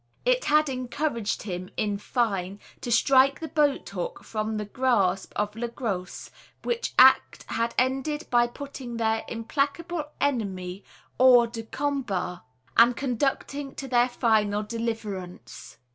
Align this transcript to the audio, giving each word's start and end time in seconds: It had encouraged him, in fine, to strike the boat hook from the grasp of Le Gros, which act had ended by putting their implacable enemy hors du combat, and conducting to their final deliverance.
It 0.25 0.45
had 0.45 0.67
encouraged 0.67 1.43
him, 1.43 1.69
in 1.77 1.99
fine, 1.99 2.59
to 2.81 2.91
strike 2.91 3.39
the 3.39 3.49
boat 3.49 3.87
hook 3.89 4.23
from 4.23 4.57
the 4.57 4.65
grasp 4.65 5.31
of 5.35 5.55
Le 5.55 5.67
Gros, 5.67 6.31
which 6.63 6.95
act 6.97 7.43
had 7.49 7.75
ended 7.77 8.25
by 8.31 8.47
putting 8.47 8.97
their 8.97 9.23
implacable 9.27 10.05
enemy 10.19 10.83
hors 11.19 11.51
du 11.51 11.61
combat, 11.61 12.39
and 12.75 12.97
conducting 12.97 13.75
to 13.75 13.87
their 13.87 14.09
final 14.09 14.63
deliverance. 14.63 15.77